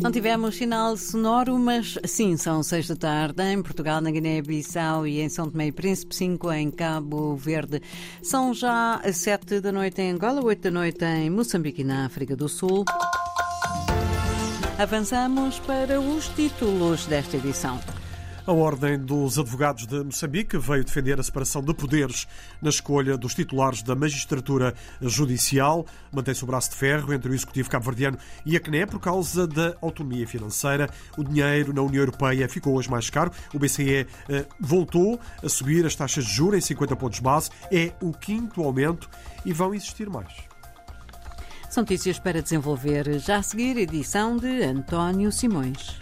[0.00, 5.20] Não tivemos sinal sonoro, mas sim, são seis da tarde em Portugal, na Guiné-Bissau e
[5.20, 7.82] em São Tomé e Príncipe, cinco em Cabo Verde.
[8.22, 12.34] São já sete da noite em Angola, oito da noite em Moçambique e na África
[12.34, 12.84] do Sul.
[14.78, 17.78] Avançamos para os títulos desta edição.
[18.46, 22.26] A Ordem dos Advogados de Moçambique veio defender a separação de poderes
[22.60, 25.84] na escolha dos titulares da magistratura judicial.
[26.10, 29.76] Mantém-se o braço de ferro entre o Executivo cabo-verdiano e a CNE por causa da
[29.82, 30.88] autonomia financeira.
[31.18, 33.30] O dinheiro na União Europeia ficou hoje mais caro.
[33.52, 37.50] O BCE eh, voltou a subir as taxas de juros em 50 pontos base.
[37.70, 39.08] É o quinto aumento
[39.44, 40.32] e vão existir mais.
[41.68, 46.00] São notícias para desenvolver já a seguir, edição de António Simões.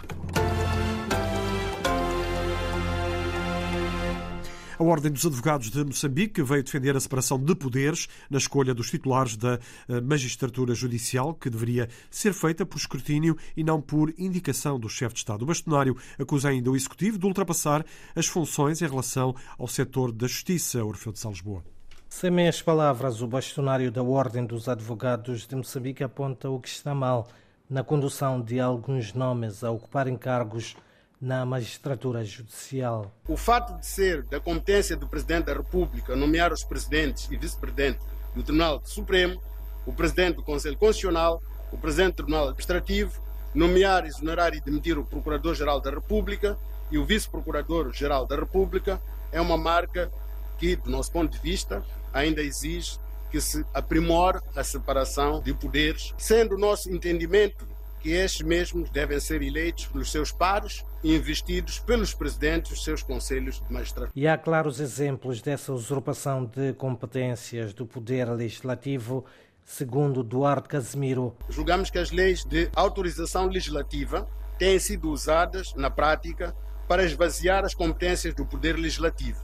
[4.79, 8.89] A Ordem dos Advogados de Moçambique veio defender a separação de poderes na escolha dos
[8.89, 14.79] titulares da eh, magistratura judicial, que deveria ser feita por escrutínio e não por indicação
[14.79, 15.41] do chefe de Estado.
[15.41, 20.27] O bastonário acusa ainda o Executivo de ultrapassar as funções em relação ao setor da
[20.27, 21.61] justiça, Orfeu de Salisboa.
[22.07, 26.95] Sem meias palavras, o bastonário da Ordem dos Advogados de Moçambique aponta o que está
[26.95, 27.27] mal
[27.69, 30.77] na condução de alguns nomes a ocuparem cargos
[31.21, 33.11] na magistratura judicial.
[33.27, 38.05] O fato de ser da competência do Presidente da República nomear os presidentes e vice-presidentes
[38.33, 39.41] do Tribunal Supremo,
[39.85, 43.21] o Presidente do Conselho Constitucional, o Presidente do Tribunal Administrativo,
[43.53, 46.57] nomear, exonerar e demitir o Procurador-Geral da República
[46.89, 50.11] e o Vice-Procurador-Geral da República é uma marca
[50.57, 51.83] que, do nosso ponto de vista,
[52.13, 52.97] ainda exige
[53.29, 57.67] que se aprimore a separação de poderes, sendo o nosso entendimento
[57.99, 63.03] que estes mesmos devem ser eleitos pelos seus pares e investidos pelos presidentes dos seus
[63.03, 64.11] conselhos de magistratura.
[64.15, 69.25] E há claros exemplos dessa usurpação de competências do poder legislativo,
[69.63, 71.35] segundo Duarte Casimiro.
[71.49, 74.27] Julgamos que as leis de autorização legislativa
[74.57, 76.55] têm sido usadas na prática
[76.87, 79.39] para esvaziar as competências do poder legislativo,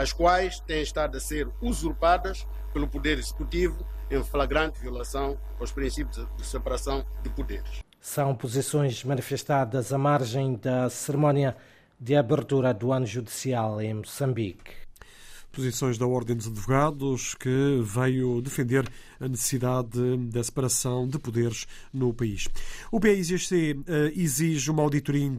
[0.00, 6.26] as quais têm estado a ser usurpadas pelo poder executivo em flagrante violação aos princípios
[6.38, 7.82] de separação de poderes.
[8.00, 11.54] São posições manifestadas à margem da cerimónia
[12.00, 14.89] de abertura do ano judicial em Moçambique
[15.52, 18.88] posições da Ordem dos Advogados, que veio defender
[19.18, 22.48] a necessidade da separação de poderes no país.
[22.90, 25.30] O PIGC eh, exige uma auditoria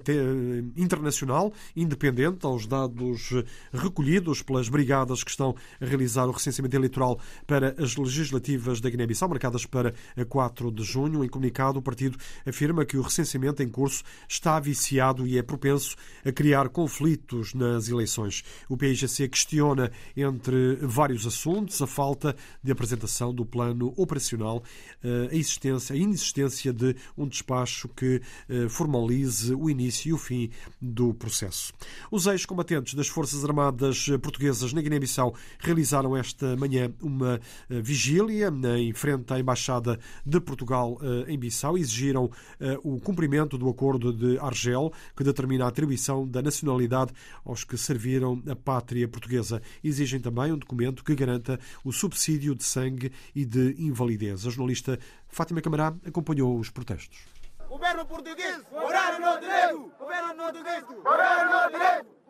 [0.77, 3.31] internacional independente aos dados
[3.73, 9.29] recolhidos pelas brigadas que estão a realizar o recenseamento eleitoral para as legislativas da Guiné-Bissau,
[9.29, 9.93] marcadas para
[10.29, 11.23] 4 de junho.
[11.23, 15.95] Em comunicado, o partido afirma que o recenseamento em curso está viciado e é propenso
[16.23, 18.43] a criar conflitos nas eleições.
[18.69, 24.63] O PIGC questiona entre vários assuntos, a falta de apresentação do plano operacional,
[25.03, 30.17] eh, a existência, a inexistência de um despacho que eh, formalize o início e o
[30.17, 30.49] fim
[30.81, 31.73] do processo.
[32.09, 37.39] Os ex-combatentes das Forças Armadas Portuguesas na Guiné-Bissau realizaram esta manhã uma
[37.69, 42.29] eh, vigília em frente à Embaixada de Portugal em Bissau e exigiram
[42.83, 47.11] o cumprimento do acordo de Argel, que determina a atribuição da nacionalidade
[47.43, 52.63] aos que serviram a pátria portuguesa exigem também um documento que garanta o subsídio de
[52.63, 54.45] sangue e de invalidez.
[54.45, 54.97] A jornalista
[55.27, 57.19] Fátima Camará acompanhou os protestos.
[57.69, 59.91] Governo português, horário no direito!
[59.99, 60.93] Governo no direito!
[60.93, 62.21] No direito!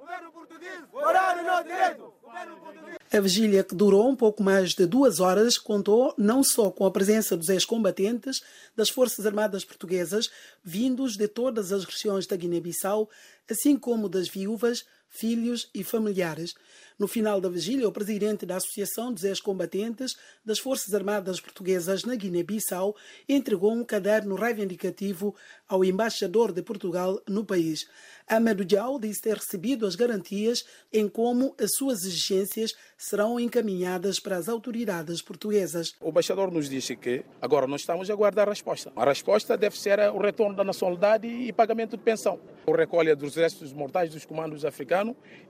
[3.13, 6.91] A vigília, que durou um pouco mais de duas horas, contou não só com a
[6.91, 8.41] presença dos ex-combatentes
[8.73, 10.29] das Forças Armadas Portuguesas,
[10.63, 13.09] vindos de todas as regiões da Guiné-Bissau,
[13.49, 16.55] assim como das viúvas, filhos e familiares.
[16.97, 22.15] No final da vigília, o presidente da Associação dos Ex-Combatentes das Forças Armadas Portuguesas na
[22.15, 22.95] Guiné-Bissau
[23.27, 25.35] entregou um caderno reivindicativo
[25.67, 27.87] ao embaixador de Portugal no país.
[28.27, 30.63] Amadou Dial disse ter recebido as garantias
[30.93, 35.95] em como as suas exigências serão encaminhadas para as autoridades portuguesas.
[35.99, 38.91] O embaixador nos disse que agora nós estamos a aguardar a resposta.
[38.95, 42.39] A resposta deve ser o retorno da nacionalidade e pagamento de pensão.
[42.67, 45.00] O recolha dos restos mortais dos comandos africanos,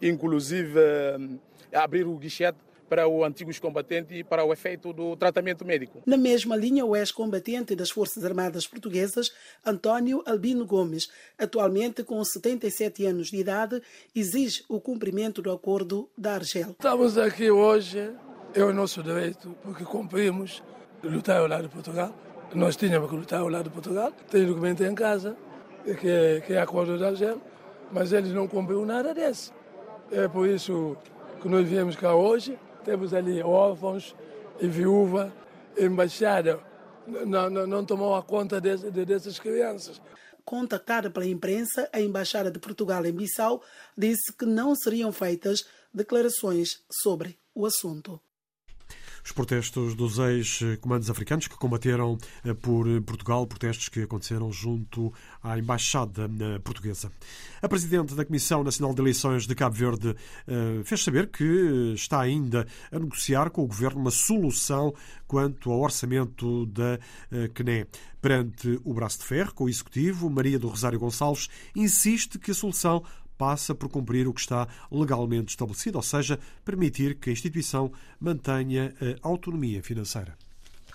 [0.01, 1.17] inclusive eh,
[1.73, 2.57] abrir o guichete
[2.91, 6.01] para o antigo combatente e para o efeito do tratamento médico.
[6.05, 9.31] Na mesma linha, o ex-combatente das Forças Armadas Portuguesas,
[9.65, 11.09] António Albino Gomes,
[11.39, 13.81] atualmente com 77 anos de idade,
[14.13, 16.71] exige o cumprimento do acordo da Argel.
[16.71, 18.11] Estamos aqui hoje,
[18.53, 20.61] é o nosso direito, porque cumprimos
[21.01, 22.13] lutar ao lado de Portugal.
[22.53, 25.37] Nós tínhamos que lutar ao lado de Portugal, tem documento em casa,
[25.97, 27.41] que é, que é acordo da Argel,
[27.91, 29.51] mas eles não cumpriram nada desse.
[30.11, 30.97] É por isso
[31.41, 34.15] que nós viemos cá hoje temos ali órfãos
[34.59, 35.33] e viúva.
[35.77, 36.59] Embaixada
[37.07, 40.01] não, não, não tomou a conta de, de, dessas crianças.
[40.43, 43.61] Contactada pela imprensa, a Embaixada de Portugal em Bissau
[43.97, 45.63] disse que não seriam feitas
[45.93, 48.19] declarações sobre o assunto
[49.23, 55.13] os protestos dos ex-comandos africanos que combateram eh, por Portugal, protestos que aconteceram junto
[55.43, 57.11] à Embaixada eh, Portuguesa.
[57.61, 60.15] A Presidente da Comissão Nacional de Eleições de Cabo Verde
[60.47, 64.93] eh, fez saber que está ainda a negociar com o Governo uma solução
[65.27, 66.99] quanto ao orçamento da
[67.53, 67.87] CNE.
[68.21, 72.53] Perante o braço de ferro com o Executivo, Maria do Rosário Gonçalves insiste que a
[72.53, 73.03] solução
[73.41, 78.93] passa por cumprir o que está legalmente estabelecido, ou seja, permitir que a instituição mantenha
[79.23, 80.37] a autonomia financeira.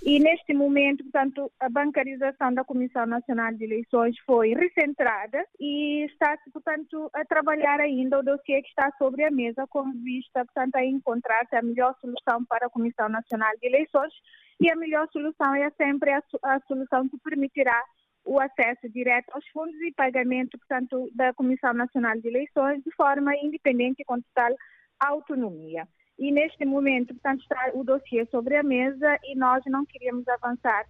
[0.01, 6.49] E neste momento, portanto, a bancarização da Comissão Nacional de Eleições foi recentrada e está-se,
[6.53, 10.85] portanto, a trabalhar ainda o dossiê que está sobre a mesa com vista, portanto, a
[10.85, 14.13] encontrar-se a melhor solução para a Comissão Nacional de Eleições
[14.61, 17.83] e a melhor solução é sempre a, a solução que permitirá
[18.27, 23.35] o acesso direto aos fundos e pagamento, portanto, da Comissão Nacional de Eleições de forma
[23.37, 24.55] independente e com total
[24.99, 25.87] autonomia.
[26.19, 30.87] E neste momento, portanto, está o dossiê sobre a mesa e nós não queríamos avançar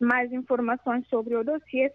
[0.00, 1.92] mais informações sobre o dossiê.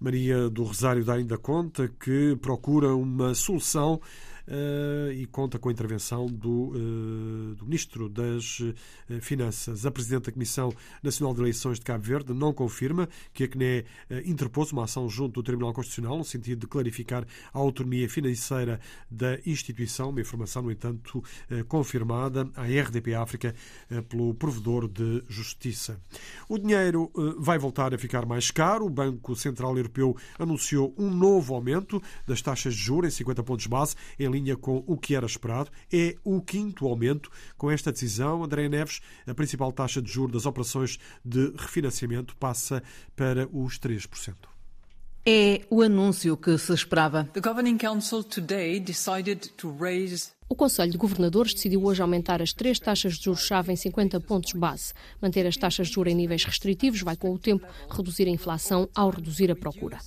[0.00, 4.00] Maria do Rosário dá ainda conta que procura uma solução
[4.48, 8.62] uh, e conta com a intervenção do, uh, do Ministro das
[9.10, 9.86] eh, Finanças.
[9.86, 10.72] A Presidente da Comissão
[11.02, 13.84] Nacional de Eleições de Cabo Verde não confirma que a CNE
[14.24, 19.38] interpôs uma ação junto do Tribunal Constitucional no sentido de clarificar a autonomia financeira da
[19.46, 21.22] instituição, uma informação, no entanto,
[21.68, 23.54] confirmada à RDP África
[24.08, 26.00] pelo provedor de Justiça.
[26.48, 28.86] O dinheiro vai voltar a ficar mais caro.
[28.86, 33.66] O Banco Central Europeu anunciou um novo aumento das taxas de juros em 50 pontos
[33.66, 35.70] base em linha com o que era esperado.
[35.92, 37.30] É o quinto aumento.
[37.56, 42.82] Com esta decisão, André Neves, a principal taxa de juros das operações de refinanciamento passa
[43.14, 44.34] para os 3%.
[45.28, 47.28] É o anúncio que se esperava.
[50.48, 54.52] O Conselho de Governadores decidiu hoje aumentar as três taxas de juros-chave em 50 pontos
[54.52, 54.92] base.
[55.20, 58.88] Manter as taxas de juros em níveis restritivos vai, com o tempo, reduzir a inflação
[58.94, 59.98] ao reduzir a procura.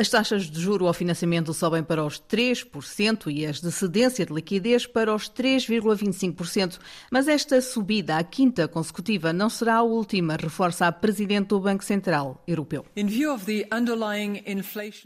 [0.00, 4.32] As taxas de juro ao financiamento sobem para os 3% e as de cedência de
[4.32, 6.78] liquidez para os 3,25%.
[7.10, 11.84] Mas esta subida, a quinta consecutiva, não será a última, reforça a Presidente do Banco
[11.84, 12.86] Central Europeu.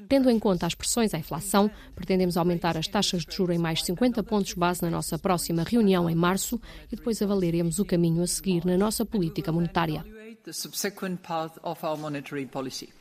[0.09, 3.83] Tendo em conta as pressões à inflação, pretendemos aumentar as taxas de juro em mais
[3.83, 6.61] 50 pontos base na nossa próxima reunião em março
[6.93, 10.05] e depois avaliaremos o caminho a seguir na nossa política monetária.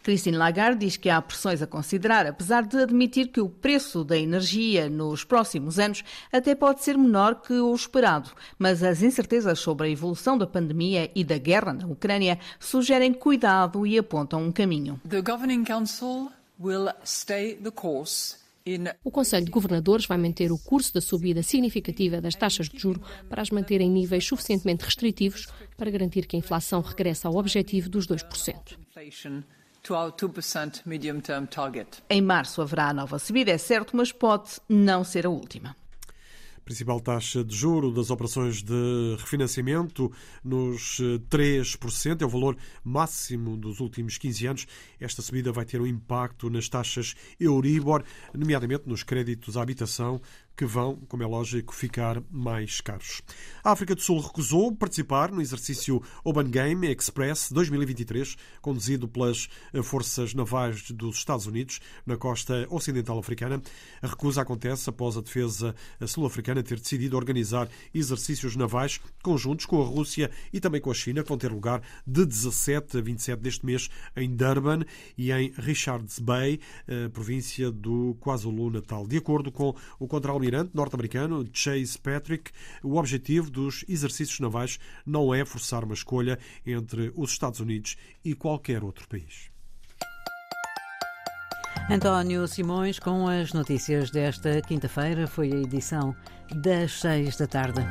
[0.01, 4.18] Christine Lagarde diz que há pressões a considerar, apesar de admitir que o preço da
[4.18, 8.31] energia nos próximos anos até pode ser menor que o esperado.
[8.57, 13.86] Mas as incertezas sobre a evolução da pandemia e da guerra na Ucrânia sugerem cuidado
[13.86, 15.01] e apontam um caminho.
[15.10, 18.43] The Governing Council will stay the course
[19.04, 23.01] o Conselho de Governadores vai manter o curso da subida significativa das taxas de juro
[23.27, 27.89] para as manter em níveis suficientemente restritivos para garantir que a inflação regresse ao objetivo
[27.89, 28.77] dos 2%.
[32.10, 35.75] Em março haverá a nova subida, é certo, mas pode não ser a última
[36.63, 40.12] principal taxa de juro das operações de refinanciamento
[40.43, 44.67] nos 3%, eh, é o valor máximo dos últimos 15 anos.
[45.00, 48.03] Esta subida vai ter um impacto nas taxas Euribor,
[48.34, 50.22] nomeadamente nos créditos à habitação,
[50.55, 53.22] que vão, como é lógico, ficar mais caros.
[53.63, 59.50] A África do Sul recusou participar no exercício Open Game Express 2023, conduzido pelas
[59.83, 63.62] forças navais dos Estados Unidos na costa ocidental africana.
[64.01, 69.86] A recusa acontece após a defesa sul-africana ter decidido organizar exercícios navais conjuntos com a
[69.86, 73.65] Rússia e também com a China, que vão ter lugar de 17 a 27 deste
[73.65, 74.83] mês em Durban
[75.17, 76.60] e em Richards Bay,
[77.12, 79.07] província do KwaZulu-Natal.
[79.07, 82.52] De acordo com o contra almirante norte-americano Chase Patrick,
[82.84, 87.96] o objetivo dos exercícios navais não é forçar uma escolha entre os Estados Unidos
[88.26, 89.50] e qualquer outro país.
[91.90, 96.14] António Simões com as notícias desta quinta-feira foi a edição
[96.54, 97.82] das seis da tarde.